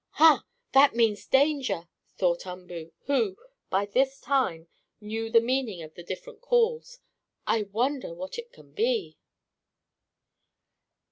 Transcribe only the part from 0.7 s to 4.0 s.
That means danger!" thought Umboo, who, by